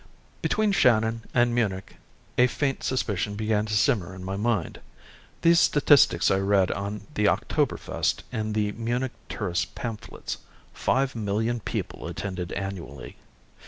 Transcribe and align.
Between 0.41 0.71
Shannon 0.71 1.25
and 1.31 1.53
Munich 1.53 1.97
a 2.35 2.47
faint 2.47 2.83
suspicion 2.83 3.35
began 3.35 3.67
to 3.67 3.75
simmer 3.77 4.15
in 4.15 4.23
my 4.23 4.35
mind. 4.35 4.79
These 5.43 5.59
statistics 5.59 6.31
I 6.31 6.39
read 6.39 6.71
on 6.71 7.01
the 7.13 7.25
Oktoberfest 7.25 8.23
in 8.31 8.53
the 8.53 8.71
Munich 8.71 9.11
tourist 9.29 9.75
pamphlets. 9.75 10.39
Five 10.73 11.13
million 11.15 11.59
people 11.59 12.07
attended 12.07 12.51
annually. 12.53 13.15